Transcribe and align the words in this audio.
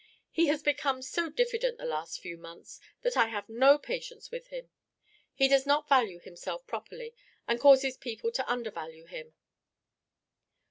He 0.31 0.47
has 0.47 0.63
become 0.63 1.03
so 1.03 1.29
diffident 1.29 1.77
the 1.77 1.85
last 1.85 2.19
few 2.21 2.35
months 2.35 2.79
that 3.03 3.15
I 3.15 3.27
have 3.27 3.47
no 3.47 3.77
patience 3.77 4.31
with 4.31 4.47
him! 4.47 4.71
He 5.31 5.47
does 5.47 5.67
not 5.67 5.87
value 5.87 6.19
himself 6.19 6.65
properly, 6.65 7.13
and 7.47 7.59
causes 7.59 7.97
people 7.97 8.31
to 8.31 8.51
undervalue 8.51 9.05
him." 9.05 9.35